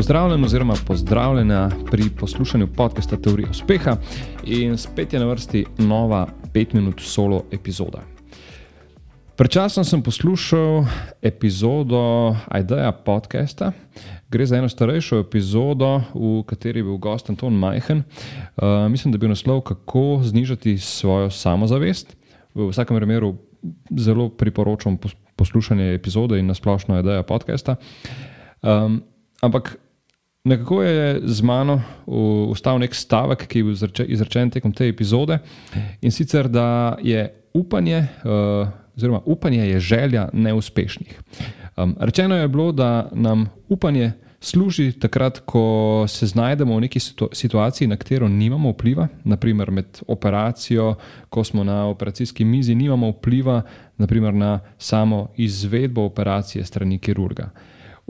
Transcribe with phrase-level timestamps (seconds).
[0.00, 3.96] Pozdravljen oziroma pozdravljena pri poslušanju podcasta Teorije uspeha
[4.44, 7.98] in spet je na vrsti nova 5 minut solo epizoda.
[9.36, 10.84] Pred časom sem poslušal
[11.22, 13.72] epizodo Aideja podcasta.
[14.30, 17.98] Gre za eno starejšo epizodo, v kateri je bil gost Anton Majhen.
[17.98, 22.16] Uh, mislim, da je bil naslov Kako znižati svojo samozavest.
[22.54, 23.36] V vsakem primeru
[23.96, 24.98] zelo priporočam
[25.36, 27.76] poslušanje epizode in nasplošno Aideja podcasta.
[28.62, 29.02] Um,
[29.40, 29.76] ampak
[30.44, 31.82] nekako je z mano
[32.50, 33.76] ustal nek stavek, ki je bil
[34.08, 35.38] izrečen tekom te epizode
[36.00, 38.06] in sicer, da je upanje.
[38.24, 41.20] Uh, oziroma upanje je želja neuspešnih.
[41.76, 47.00] Um, rečeno je bilo, da nam upanje služi takrat, ko se znajdemo v neki
[47.32, 50.94] situaciji, na katero nimamo vpliva, naprimer med operacijo,
[51.28, 53.62] ko smo na operacijski mizi, nimamo vpliva
[53.96, 57.50] naprimer, na samo izvedbo operacije strani kirurga.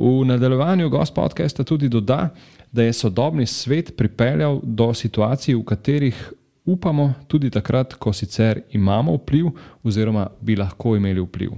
[0.01, 2.29] V nadaljevanju gost podcasta tudi doda,
[2.73, 6.33] da je sodobni svet pripeljal do situacij, v katerih
[6.65, 9.51] upamo tudi takrat, ko sicer imamo vpliv,
[9.85, 11.53] oziroma bi lahko imeli vpliv.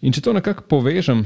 [0.00, 1.22] In če to nekako povežem,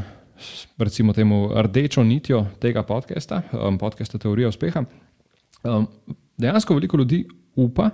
[0.79, 3.41] recimo, temu rdečo nitjo tega podcasta,
[3.81, 4.85] podcasta Teorija uspeha,
[6.37, 7.25] dejansko veliko ljudi
[7.57, 7.91] upa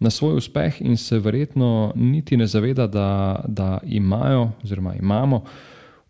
[0.00, 5.44] na svoj uspeh in se verjetno niti ne zaveda, da, da imajo, oziroma imamo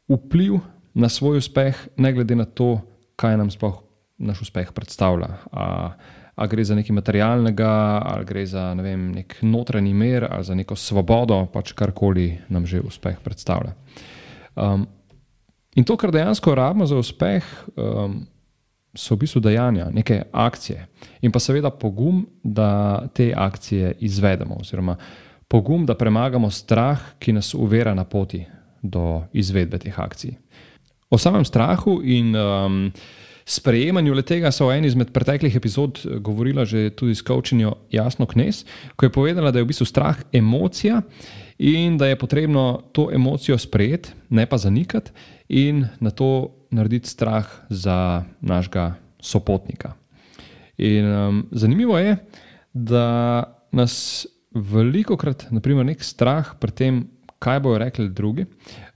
[0.08, 0.58] vpliv
[0.94, 2.80] na svoj uspeh, ne glede na to,
[3.16, 3.82] kaj nam sploh
[4.18, 5.28] naš uspeh predstavlja.
[5.52, 5.92] Uh,
[6.34, 7.70] ali gre za nekaj materialnega,
[8.04, 12.66] ali gre za ne vem, nek notranji mir, ali za neko svobodo, pač karkoli nam
[12.66, 13.74] že uspeh predstavlja.
[14.54, 14.86] Um,
[15.74, 17.44] in to, kar dejansko rabimo za uspeh,
[17.76, 18.24] um,
[18.94, 20.86] so v bistvu dejanja, neke akcije
[21.22, 24.96] in pa seveda pogum, da te akcije izvedemo, oziroma
[25.48, 28.44] pogum, da premagamo strah, ki nas uvera na poti
[28.82, 30.36] do izvedbe teh akcij.
[31.14, 32.90] O samem strahu in um,
[33.46, 38.26] sprejemanju tega so v eni izmed preteklih epizod eh, govorila že tudi s Kaučinjo Jasno
[38.26, 38.64] Knes,
[38.96, 41.02] ko je povedala, da je v bistvu strah emocija
[41.58, 45.12] in da je potrebno to emocijo sprejeti, ne pa zanikati
[45.48, 49.94] in na to narediti strah za našega sopotnika.
[50.78, 52.16] In um, zanimivo je,
[52.72, 57.06] da nas veliko krat, naprimer, nek strah pred tem,
[57.38, 58.48] kaj bojo rekli drugi,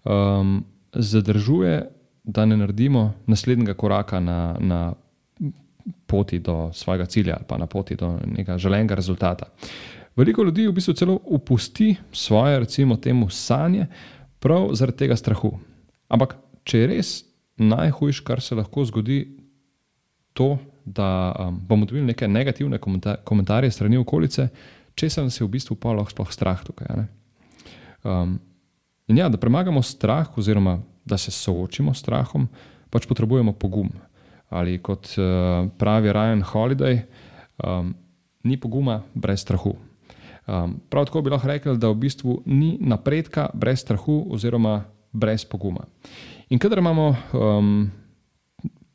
[0.02, 1.97] um, zadržuje
[2.28, 4.92] da ne naredimo naslednjega koraka na, na
[6.06, 9.46] poti do svojega cilja ali pa na poti do nekega želenega rezultata.
[10.16, 13.86] Veliko ljudi v bistvu celo upusti svoje, recimo, temu sanje,
[14.38, 15.52] prav zaradi tega strahu.
[16.08, 16.34] Ampak,
[16.64, 17.12] če je res
[17.56, 19.22] najhujše, kar se lahko zgodi,
[20.32, 22.78] to, da um, bomo dobili neke negativne
[23.24, 24.48] komentarje strani okolice,
[24.94, 27.06] če se nas je v bistvu pa lahko sploh strah tukaj.
[28.04, 28.36] Um,
[29.08, 32.48] in ja, da premagamo strah, oziroma da se soočimo s strahom,
[32.92, 33.90] pač potrebujemo pogum.
[34.48, 37.02] Ali kot uh, pravi Ryan Holiday,
[37.64, 37.92] um,
[38.44, 39.74] ni poguma brez strahu.
[40.48, 44.82] Um, prav tako bi lahko rekel, da v bistvu ni napredka brez strahu oziroma
[45.12, 45.84] brez poguma.
[46.48, 47.90] In kadar imamo um,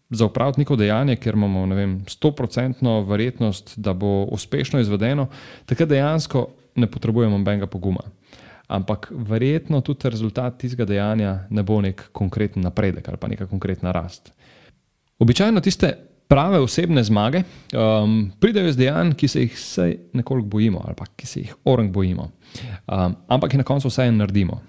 [0.09, 5.27] za upraviti neko dejanje, ker imamo vem, 100% verjetnost, da bo uspešno izvedeno,
[5.65, 8.01] takrat dejansko ne potrebujemo nobenega poguma
[8.73, 13.93] ampak verjetno tudi rezultat tistega dejanja ne bo nek konkreten napredek ali pa neka konkretna
[13.93, 14.33] rast.
[15.21, 15.93] Običajno tiste
[16.27, 17.43] prave osebne zmage
[17.77, 21.55] um, pridejo iz dejanj, ki se jih vsej nekoliko bojimo ali pa ki se jih
[21.69, 22.29] orang bojimo,
[22.87, 24.61] um, ampak jih na koncu vseeno naredimo.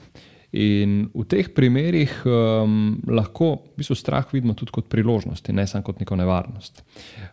[0.54, 5.82] In v teh primerih um, lahko v bistvu strah vidimo tudi kot priložnost, ne samo
[5.82, 6.84] kot neko nevarnost.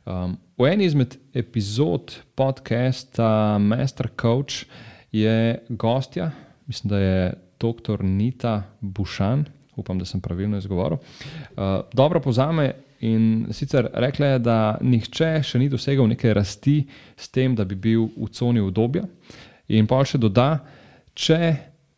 [0.09, 4.65] Um, v eni izmed epizod podcasta Master Coach
[5.13, 6.31] je gostja,
[6.71, 8.03] mislim, da je dr.
[8.03, 9.45] Nita Bušan,
[9.75, 12.71] upam, da sem pravilno izgovoril, uh, dobro pozame.
[13.01, 16.83] In sicer rekla je, da nihče še ni dosegel neke rasti
[17.17, 19.01] s tem, da bi bil v coni obdobja.
[19.73, 20.59] In pa še doda,
[21.17, 21.39] če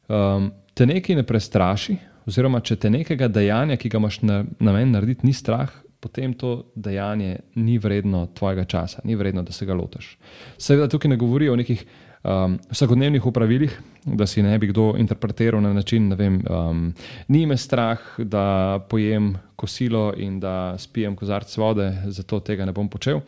[0.08, 4.96] um, te nekaj ne prestraši, oziroma če te nekega dejanja, ki ga imaš na namen
[4.96, 9.76] narediti, ni strah, potem to dejanje ni vredno tvojega časa, ni vredno, da se ga
[9.76, 10.16] lotiš.
[10.58, 11.84] Seveda tukaj ne govori o nekih
[12.24, 16.94] um, vsakodnevnih upravilih, da si ne bi kdo interpretiral na način, da um,
[17.28, 22.90] ni me strah, da pojem kosilo in da spijem kozarc vode, zato tega ne bom
[22.90, 23.22] počel,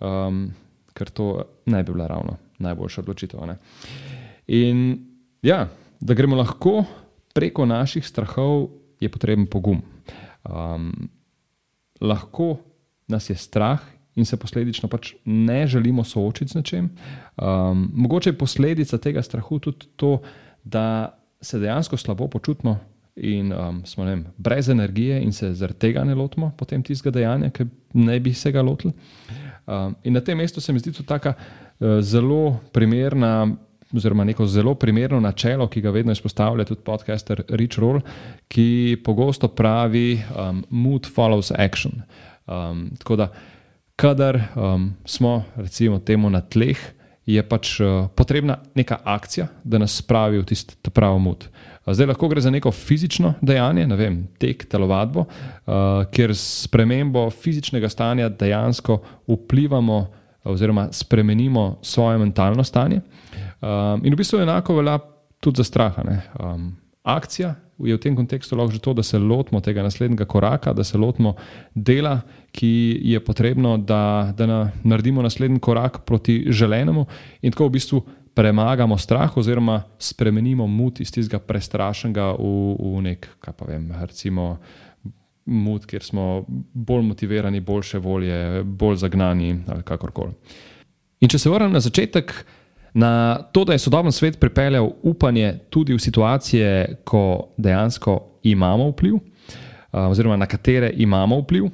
[0.00, 0.48] um,
[0.94, 3.46] ker to ne bi bila ravno najboljša odločitev.
[3.46, 3.56] Ne?
[4.46, 4.98] In
[5.42, 5.68] ja,
[6.00, 6.84] da gremo lahko
[7.34, 8.68] preko naših strahov,
[9.00, 9.80] je potreben pogum.
[10.44, 10.92] Um,
[12.00, 12.56] lahko
[13.08, 13.80] nas je strah
[14.20, 16.90] in se posledično pač ne želimo soočiti z nečem.
[17.40, 20.18] Um, mogoče je posledica tega strahu tudi to,
[20.64, 22.78] da se dejansko slabo počutimo
[23.16, 27.50] in um, smo vem, brez energije in se zaradi tega ne lotimo potem tistega dejanja,
[27.50, 28.92] ki ne bi se ga lotili.
[29.66, 33.48] Um, in na tem mestu se mi zdi tudi tako uh, zelo primerna.
[33.90, 37.98] Oziroma, neko zelo primerno načelo, ki ga vedno izpostavlja tudi podcaster Rich Roll,
[38.48, 41.96] ki pogosto pravi: um, Mood follows action.
[42.46, 43.26] Um, tako da,
[44.00, 46.78] kadar um, smo, recimo, temu na tleh,
[47.28, 51.44] je pač uh, potrebna neka akcija, da nas spravi v tisti pravi mood.
[51.84, 57.26] Zdaj lahko gre za neko fizično dejanje, ne vem, tek, telovadbo, uh, kjer s premembo
[57.30, 58.98] fizičnega stanja dejansko
[59.28, 60.00] vplivamo
[60.48, 63.02] oziroma spremenimo svoje mentalno stanje.
[63.60, 64.96] Um, in v bistvu enako velja
[65.40, 65.98] tudi za strah.
[66.40, 66.72] Um,
[67.16, 70.84] akcija je v tem kontekstu lahko že to, da se lotimo tega naslednjega koraka, da
[70.84, 71.34] se lotimo
[71.74, 72.20] dela,
[72.52, 77.06] ki je potrebno, da, da naredimo naslednji korak proti želenemu
[77.42, 78.02] in tako v bistvu
[78.34, 84.58] premagamo strah, oziroma spremenimo mut iz tistega prestrašenega v, v nek, kaj pa vem, recimo.
[85.50, 90.36] Mud, kjer smo bolj motivirani, boljše volje, bolj zagnani ali kakorkoli.
[91.24, 92.34] In če se vrnem na začetek,
[92.94, 99.14] na to, da je sodoben svet pripeljal upanje tudi v situacije, ko dejansko imamo vpliv,
[99.92, 101.64] oziroma na katere imamo vpliv.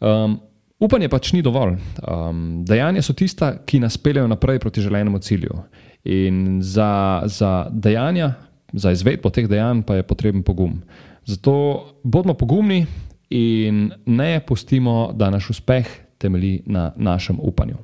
[0.00, 0.38] Um,
[0.78, 1.76] upanje pač ni dovolj.
[2.02, 5.62] Um, dejanja so tista, ki nas peljejo naprej proti želenemu cilju.
[6.04, 8.32] In za, za dejanja,
[8.72, 10.80] za izvedbo teh dejanj, pa je potreben pogum.
[11.26, 12.86] Zato bodimo pogumni
[13.30, 15.88] in ne pustimo, da naš uspeh
[16.18, 17.76] temelji na našem upanju.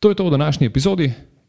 [0.00, 1.12] To je to v današnji epizodi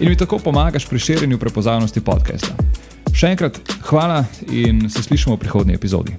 [0.00, 2.54] In mi tako pomagaš pri širjenju prepoznavnosti podcasta.
[3.14, 3.58] Še enkrat
[3.88, 6.14] hvala in se slišimo v prihodnji epizodi.